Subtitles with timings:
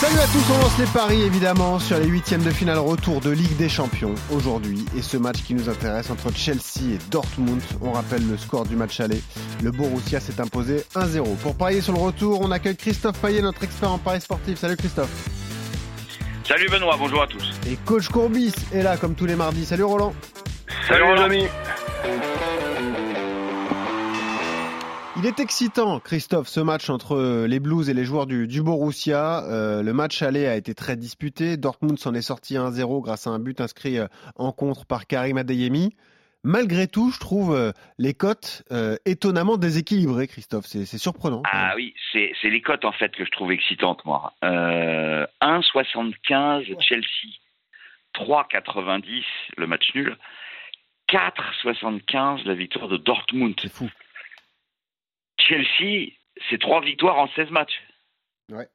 [0.00, 3.28] Salut à tous, on lance les paris évidemment sur les huitièmes de finale retour de
[3.28, 7.60] Ligue des Champions aujourd'hui et ce match qui nous intéresse entre Chelsea et Dortmund.
[7.82, 9.20] On rappelle le score du match aller.
[9.62, 11.36] Le Borussia s'est imposé 1-0.
[11.42, 14.58] Pour parier sur le retour, on accueille Christophe Payet, notre expert en paris sportif.
[14.58, 15.10] Salut Christophe.
[16.44, 17.50] Salut Benoît, bonjour à tous.
[17.70, 19.66] Et coach Courbis est là comme tous les mardis.
[19.66, 20.14] Salut Roland.
[20.88, 21.44] Salut, les amis.
[25.22, 29.44] Il est excitant, Christophe, ce match entre les Blues et les joueurs du, du Borussia.
[29.44, 31.58] Euh, le match aller a été très disputé.
[31.58, 34.06] Dortmund s'en est sorti 1-0 grâce à un but inscrit euh,
[34.36, 35.94] en contre par Karim Adeyemi.
[36.42, 40.64] Malgré tout, je trouve euh, les cotes euh, étonnamment déséquilibrées, Christophe.
[40.64, 41.42] C'est surprenant.
[41.44, 44.32] Ah oui, c'est les cotes en fait que je trouve excitantes moi.
[44.42, 47.28] Euh, 1,75 Chelsea,
[48.14, 49.22] 3,90
[49.58, 50.16] le match nul,
[51.10, 53.54] 4,75 la victoire de Dortmund.
[53.60, 53.90] C'est fou.
[55.50, 56.12] Chelsea,
[56.48, 57.82] c'est 3 victoires en 16 matchs.
[58.50, 58.68] Ouais.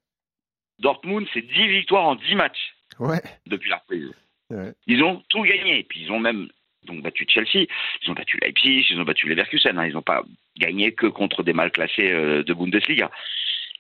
[0.80, 3.22] Dortmund, c'est 10 victoires en 10 matchs Ouais.
[3.46, 4.12] depuis la reprise.
[4.50, 4.74] Ouais.
[4.88, 5.84] Ils ont tout gagné.
[5.84, 6.50] Puis ils ont même
[6.84, 7.66] donc battu Chelsea,
[8.04, 9.78] ils ont battu Leipzig, ils ont battu Leverkusen.
[9.80, 9.88] Hein.
[9.88, 10.24] Ils n'ont pas
[10.58, 13.10] gagné que contre des mal classés euh, de Bundesliga.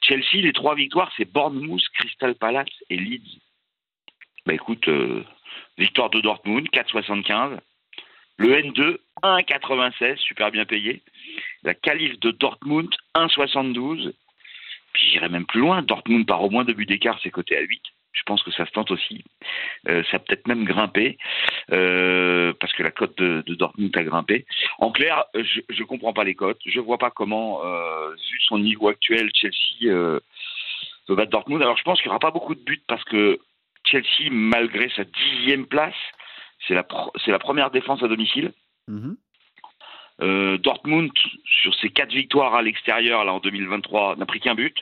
[0.01, 3.39] Chelsea, les trois victoires, c'est Bournemouth, Crystal Palace et Leeds.
[4.45, 5.23] Bah écoute, euh,
[5.77, 7.59] victoire de Dortmund, 4,75.
[8.37, 11.01] Le N2, 1,96, super bien payé.
[11.63, 14.13] La qualif de Dortmund, 1,72.
[14.93, 15.81] Puis j'irai même plus loin.
[15.81, 17.81] Dortmund par au moins deux buts d'écart, c'est coté à 8.
[18.11, 19.23] Je pense que ça se tente aussi.
[19.89, 21.17] Euh, ça a peut-être même grimpé,
[21.71, 24.45] euh, parce que la cote de, Dortmund a grimpé.
[24.79, 26.61] En clair, je ne comprends pas les cotes.
[26.65, 29.91] Je vois pas comment, euh, vu son niveau actuel, Chelsea
[31.07, 31.61] peut battre Dortmund.
[31.61, 33.39] Alors je pense qu'il n'y aura pas beaucoup de buts, parce que
[33.83, 35.93] Chelsea, malgré sa dixième place,
[36.67, 38.51] c'est la, pro- c'est la première défense à domicile.
[38.87, 39.17] Mhm.
[40.21, 41.11] Euh, Dortmund,
[41.61, 44.75] sur ses quatre victoires à l'extérieur là en 2023, n'a pris qu'un but.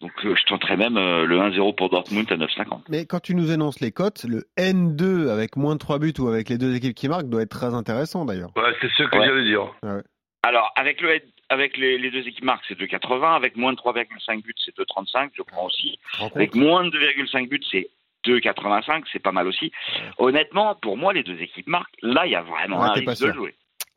[0.00, 2.82] Donc euh, je tenterais même euh, le 1-0 pour Dortmund à 9,50.
[2.88, 6.28] Mais quand tu nous annonces les cotes, le N2 avec moins de 3 buts ou
[6.28, 8.50] avec les deux équipes qui marquent doit être très intéressant d'ailleurs.
[8.56, 9.26] Ouais, c'est ce que Ouais.
[9.26, 9.72] j'allais dire.
[10.42, 13.36] Alors avec le avec les, les deux équipes marques, c'est 2,80.
[13.36, 15.30] Avec moins de 3,5 buts, c'est 2,35.
[15.34, 15.98] Je prends aussi.
[16.34, 17.88] Avec moins de 2,5 buts, c'est
[18.26, 19.04] 2,85.
[19.12, 19.72] C'est pas mal aussi.
[20.18, 21.94] Honnêtement, pour moi, les deux équipes marquent.
[22.02, 23.54] Là, il y a vraiment Ouais, un risque de jouer.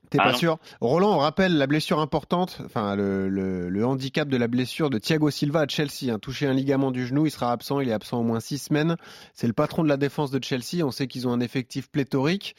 [0.10, 0.38] T'es Ah pas non.
[0.40, 4.90] sûr Roland, on rappelle la blessure importante, enfin le, le- le handicap de la blessure
[4.90, 6.12] de Thiago Silva à Chelsea.
[6.12, 6.18] hein.
[6.18, 8.96] touché un ligament du genou, il sera absent, il est absent au moins six semaines.
[9.36, 12.56] C'est le patron de la défense de Chelsea, on sait qu'ils ont un effectif pléthorique.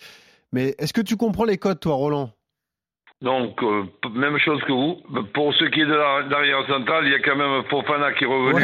[0.53, 2.31] Mais est-ce que tu comprends les codes, toi, Roland?
[3.23, 4.95] Donc, euh, même chose que vous.
[5.35, 8.25] Pour ce qui est de la- l'arrière centrale, il y a quand même Fofana qui
[8.25, 8.55] est revenu,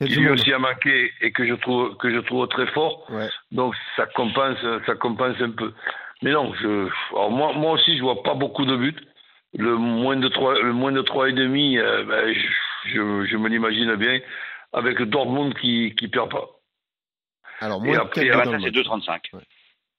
[0.00, 3.10] Ouais, qui lui aussi a manqué et que je trouve que je trouve très fort.
[3.10, 3.28] Ouais.
[3.50, 5.72] Donc, ça compense, ça compense un peu.
[6.22, 8.94] Mais non, je, alors moi, moi aussi, je vois pas beaucoup de buts.
[9.58, 13.36] Le moins de trois, le moins de trois et demi, euh, ben, je, je, je
[13.36, 14.20] me l'imagine bien,
[14.72, 16.46] avec Dortmund qui qui perd pas.
[17.60, 18.62] Alors, moins de après, c'est match.
[18.72, 19.20] 2,35.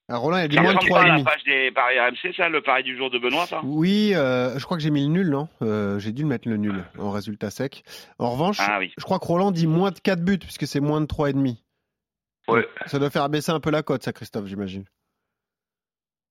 [0.08, 1.24] Ah, Roland, il y a du Ça moins de ressemble pas à la 3,5.
[1.24, 3.60] page des paris RMC, ça, le pari du jour de Benoît, ça?
[3.64, 5.48] Oui, euh, je crois que j'ai mis le nul, non?
[5.62, 7.82] Euh, J'ai dû le mettre le nul en résultat sec.
[8.20, 8.92] En revanche, Ah oui.
[8.96, 11.56] je crois que Roland dit moins de 4 buts, puisque c'est moins de 3,5.
[12.46, 12.64] Ouais.
[12.86, 14.84] Ça doit faire baisser un peu la cote, ça, Christophe, j'imagine.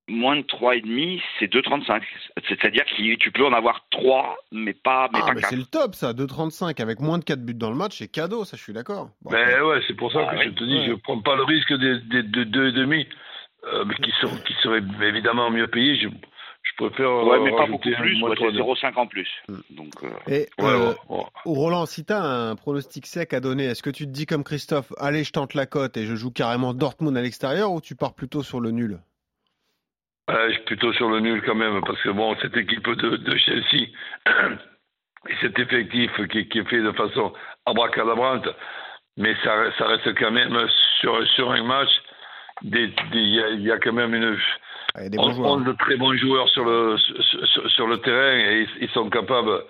[0.08, 2.02] moins de 3,5, c'est 2,35.
[2.48, 5.50] C'est-à-dire que tu peux en avoir 3, mais pas, mais ah, pas mais 4.
[5.50, 6.14] c'est le top, ça.
[6.14, 9.10] 2,35 avec moins de 4 buts dans le match, c'est cadeau, ça, je suis d'accord.
[9.22, 10.46] Bon, Ben ouais, c'est pour ça Ah que oui.
[10.46, 10.86] je te dis, Ouais.
[10.88, 13.06] je prends pas le risque des, des, de deux et demi,
[13.66, 15.96] euh, mais qui, sont, qui seraient évidemment mieux payés.
[15.98, 19.30] Je, je préfère Ouais, euh, mais pas beaucoup plus, ouais, c'est trois, 0,5 en plus.
[19.48, 19.60] Hmm.
[19.72, 21.24] Donc, euh, Et Ouais, euh, ouais, ouais.
[21.46, 24.44] Roland, si tu as un pronostic sec à donner, est-ce que tu te dis comme
[24.44, 27.96] Christophe, allez, je tente la cote et je joue carrément Dortmund à l'extérieur ou tu
[27.96, 29.00] pars plutôt sur le nul?
[30.28, 33.18] Ouais, je suis plutôt sur le nul quand même, parce que bon, cette équipe de,
[33.18, 33.90] de Chelsea
[35.30, 37.32] et cet effectif qui, qui est fait de façon
[37.68, 38.48] abracadabrante,
[39.18, 40.58] mais ça, reste- ça reste quand même
[41.00, 41.90] sur, sur un match,
[42.62, 44.38] des- il y, a, il y a quand même une,
[44.98, 46.98] Il y a des bons on, on de très bons joueurs sur le
[47.70, 49.64] sur, le terrain et ils, ils sont capables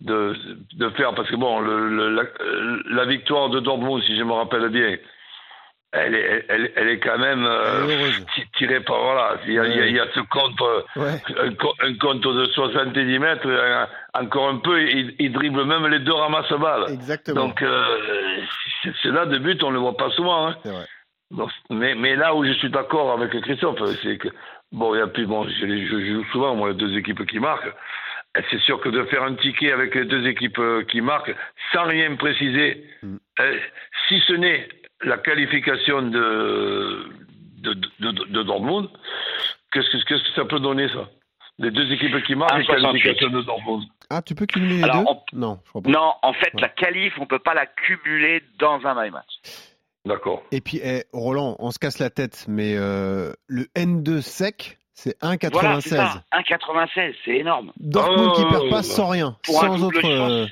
[0.00, 0.34] de,
[0.74, 2.22] de faire parce que bon le, le- la,
[2.90, 4.96] la victoire de Dortmund si je me rappelle bien
[5.92, 7.86] elle est elle, elle est quand même euh,
[8.56, 10.82] tirée par voilà il y a, il y a- il y a ce compte euh,
[10.96, 11.22] Ouais.
[11.38, 16.12] un, un compte de 70 mètres encore un peu il, il dribble même les deux
[16.14, 17.46] ramasse-balles Exactement.
[17.48, 17.84] donc euh,
[18.82, 20.56] c'est- c'est là de but on le voit pas souvent hein.
[21.36, 24.28] Donc, mais, mais là où je suis d'accord avec Christophe, c'est que,
[24.72, 27.72] bon, il y a plus, bon, je, joue souvent, moi, les deux équipes qui marquent.
[28.50, 31.34] c'est sûr que de faire un ticket avec les deux équipes euh, qui marquent,
[31.72, 33.16] sans rien préciser, Mm.
[33.40, 33.58] euh,
[34.08, 34.68] si ce n'est
[35.02, 37.06] la qualification de,
[37.58, 38.88] de, de, de- de Dortmund,
[39.72, 41.08] qu'est-ce que, qu'est-ce que ça peut donner, ça?
[41.58, 42.66] Les deux équipes qui marquent et 1,68.
[42.82, 43.84] qualification de Dortmund.
[44.10, 45.04] Ah, tu peux cumuler les Alors, deux?
[45.10, 45.90] on- Non, je crois pas.
[45.90, 46.60] Non, en fait, Ouais.
[46.62, 49.32] la qualif, on peut pas la cumuler dans un my match.
[50.04, 50.42] D'accord.
[50.52, 55.18] Et puis, eh, Roland, on se casse la tête, mais euh, le N2 sec, c'est
[55.22, 55.50] 1,96.
[55.52, 56.22] Voilà, c'est ça.
[56.32, 57.72] 1,96, c'est énorme.
[57.78, 58.50] Dortmund qui Oh.
[58.50, 60.46] perd pas sans rien, Pour sans autre chance, euh,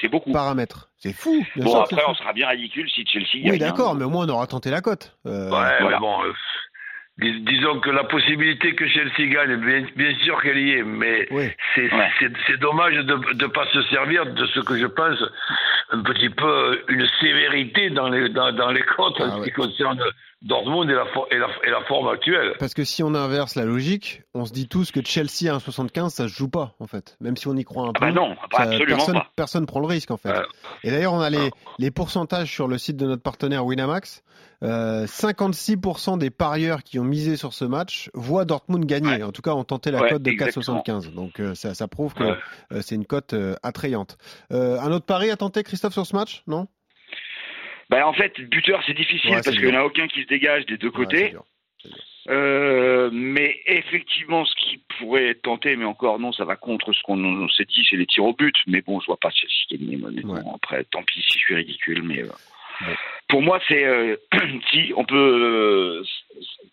[0.00, 0.30] c'est beaucoup.
[0.30, 0.90] paramètres.
[0.98, 1.42] C'est fou.
[1.56, 2.10] Bien Bon, sûr après, fou.
[2.10, 3.96] on sera bien ridicule si Chelsea Oui, gagne, d'accord, hein.
[3.98, 5.16] mais au moins on aura tenté la cote.
[5.26, 5.90] Euh, Ouais, voilà.
[5.92, 6.32] mais bon, euh,
[7.20, 11.26] dis- disons que la possibilité que Chelsea gagne, bien, bien sûr qu'elle y est, mais
[11.30, 11.48] Oui.
[11.74, 12.08] c'est Ouais.
[12.58, 15.22] dommage de ne pas se servir de ce que je pense
[15.92, 18.82] un petit peu une sévérité dans les, dans, dans les
[19.18, 19.44] en Ah ce ouais.
[19.46, 20.00] qui concerne
[20.42, 22.54] Dortmund et la, for- et, la, et la forme actuelle.
[22.58, 26.08] Parce que si on inverse la logique, on se dit tous que Chelsea à 1,75,
[26.08, 27.16] ça se joue pas, en fait.
[27.20, 28.06] Même si on y croit un Ah peu.
[28.06, 29.30] bah non, bah ça- absolument personne, pas.
[29.36, 30.30] personne prend le risque, en fait.
[30.30, 30.42] Ouais.
[30.84, 34.22] Et d'ailleurs, on a les, les pourcentages sur le site de notre partenaire Winamax.
[34.62, 39.08] Euh, 56% des parieurs qui ont misé sur ce match voient Dortmund gagner.
[39.16, 39.22] Ouais.
[39.22, 40.82] En tout cas, ont tenté la Ouais, cote de exactement.
[40.82, 41.14] 4,75.
[41.14, 42.36] Donc euh, ça, ça prouve que Ouais.
[42.72, 44.18] euh, c'est une cote euh, attrayante.
[44.52, 46.42] Euh, un autre pari à tenter, Christophe, sur ce match?
[46.46, 46.66] Non?
[47.90, 50.28] Bah, en fait, buteur, c'est difficile Ouais, parce qu'il n'y en a aucun qui se
[50.28, 51.34] dégage des deux côtés.
[52.28, 57.02] Euh, mais effectivement, ce qui pourrait être tenté, mais encore non, ça va contre ce
[57.02, 58.54] qu'on on s'est dit, c'est les tirs au but.
[58.68, 59.96] Mais bon, je vois pas Chelsea gagner.
[60.24, 60.40] Ouais.
[60.54, 62.28] Après, tant pis si je suis ridicule, mais euh,
[63.26, 64.16] pour moi, c'est euh,
[64.70, 66.04] si on peut.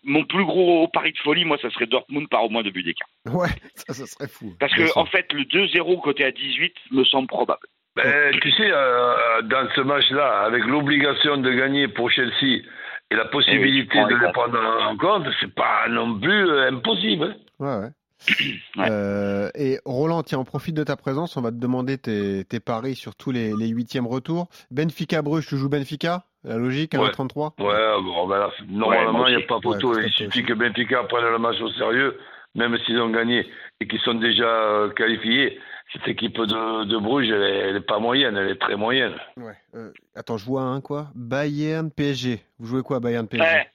[0.04, 2.84] mon plus gros pari de folie, moi, ça serait Dortmund par au moins deux buts
[2.84, 3.08] d'écart.
[3.26, 4.54] Ouais, ça, ça serait fou.
[4.60, 7.66] Parce Bien que en fait, le 2-0 côté à 18 me semble probable.
[8.04, 12.62] Ben, tu sais, euh, dans ce match-là, avec l'obligation de gagner pour Chelsea
[13.10, 14.58] et la possibilité de les les prendre
[14.88, 17.24] en compte, c'est pas non plus euh, impossible.
[17.24, 17.34] hein.
[17.58, 17.90] Ouais, ouais.
[18.76, 18.88] Ouais.
[18.90, 21.36] Euh, et Roland, tiens, on profite de ta présence.
[21.36, 24.48] On va te demander tes, tes paris sur tous les, les huitièmes retours.
[24.70, 26.24] Benfica Bruges, tu joues Benfica?
[26.44, 27.08] La logique, Ouais.
[27.10, 29.94] 1,33 Ouais, bon, ben là, normalement, il n'y a pas photo.
[29.94, 32.16] Ouais, il suffit que Benfica prenne le match au sérieux,
[32.58, 33.46] même s'ils ont gagné
[33.80, 35.58] et qu'ils sont déjà euh, qualifiés.
[35.94, 39.14] Cette équipe de, de Bruges, elle est, elle est pas moyenne, elle est très moyenne.
[39.38, 39.54] Ouais.
[39.74, 41.08] Euh, attends, je vois un quoi?
[41.14, 42.40] Bayern PSG.
[42.58, 43.66] Vous jouez quoi Bayern PSG Ouais.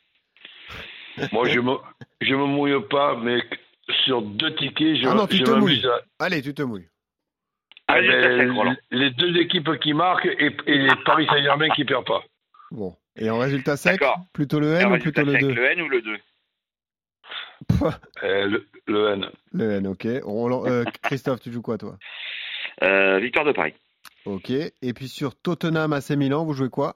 [1.31, 1.71] Moi, je me,
[2.21, 3.39] je me mouille pas, mais
[4.05, 5.83] sur deux tickets, je, Ah non, tu je te mouilles.
[5.87, 6.87] à- Allez, tu te mouilles.
[7.87, 12.05] Un Eh ben, les deux équipes qui marquent et, et les Paris Saint-Germain qui perdent
[12.05, 12.23] pas.
[12.71, 12.95] Bon.
[13.15, 14.01] Et en résultat sec,
[14.33, 16.17] plutôt le N ou plutôt le sec, 2 le N ou le 2 Euh,
[18.21, 19.29] le, le N.
[19.51, 20.07] Le N, ok.
[20.23, 21.97] Roland, euh, Christophe, tu joues quoi toi?
[22.83, 23.73] Euh, Victoire de Paris.
[24.25, 24.49] Ok.
[24.49, 26.95] Et puis sur Tottenham AC Milan, vous jouez quoi?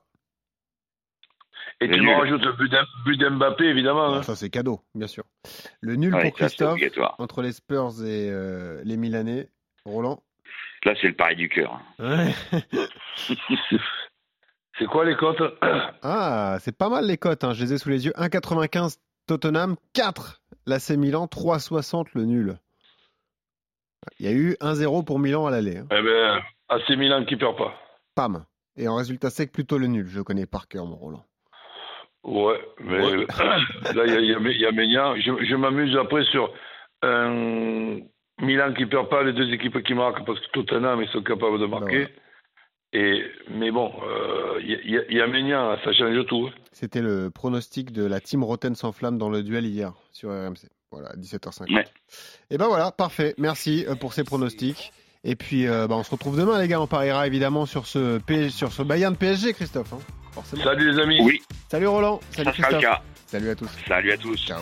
[1.80, 4.16] Et Le tu me rajoutes le but d'M- but d'Mbappé, évidemment.
[4.16, 4.24] hein.
[4.24, 5.26] Ça, c'est cadeau, bien sûr.
[5.82, 6.80] Le nul Ouais, pour Christophe
[7.20, 9.50] entre les Spurs et euh, les Milanais.
[9.86, 10.24] Roland?
[10.86, 11.80] Là, c'est le pari du cœur.
[12.00, 12.34] Ouais.
[14.80, 15.42] C'est quoi les cotes?
[16.04, 17.54] Ah, c'est pas mal les cotes, hein.
[17.54, 18.14] je les ai sous les yeux.
[18.16, 22.58] 1,95 Tottenham, 4 l'AC Milan, 3,60 le nul.
[24.20, 25.78] Il y a eu 1-0 pour Milan à l'aller.
[25.78, 25.88] hein.
[25.92, 27.74] Eh ben, AC Milan qui perd pas.
[28.16, 28.46] Pam.
[28.78, 30.08] Et en résultat sec, plutôt le nul.
[30.08, 31.26] Je connais par cœur mon Roland.
[32.24, 33.26] Ouais, mais Ouais.
[33.96, 35.16] là, il y a, il y a- il y a Ménian.
[35.16, 36.54] Je, je m'amuse après sur
[37.02, 38.00] un
[38.42, 41.60] Milan qui perd pas, les deux équipes qui marquent, parce que Tottenham, ils sont capables
[41.60, 42.08] de marquer.
[42.94, 45.92] Et, mais bon, euh, il y, a- il y a- il y a Ménian, ça
[45.94, 46.48] change tout.
[46.50, 46.56] hein.
[46.72, 50.68] C'était le pronostic de la team Roten sans flamme dans le duel hier sur RMC.
[50.92, 51.74] Voilà, 17h50.
[51.76, 51.86] Ouais.
[52.50, 53.36] Et ben voilà, parfait.
[53.38, 54.94] Merci euh, pour ces pronostics.
[55.26, 56.80] Et puis, euh, bah, on se retrouve demain, les gars.
[56.80, 59.92] On pariera évidemment sur ce, P- sur ce Bayern PSG, Christophe.
[59.92, 60.00] hein.
[60.32, 60.64] Forcément.
[60.64, 61.20] Salut les amis.
[61.22, 62.22] Oui, Salut Roland.
[62.32, 62.82] Salut ça sera le Christophe.
[62.82, 63.02] cas.
[63.26, 63.70] Salut à tous.
[63.88, 64.38] Salut à tous.
[64.46, 64.62] Ciao.